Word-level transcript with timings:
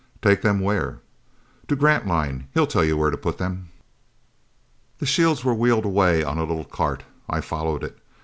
"Take 0.23 0.41
them 0.41 0.61
where?" 0.61 0.99
"To 1.67 1.75
Grantline. 1.75 2.47
He'll 2.55 2.65
tell 2.65 2.83
you 2.83 2.97
where 2.97 3.11
to 3.11 3.17
put 3.17 3.37
them." 3.37 3.69
The 4.97 5.05
shields 5.05 5.43
were 5.45 5.53
wheeled 5.53 5.85
away 5.85 6.23
on 6.23 6.39
a 6.39 6.43
little 6.43 6.65
cart. 6.65 7.03
I 7.29 7.39
followed 7.39 7.83
it. 7.83 7.99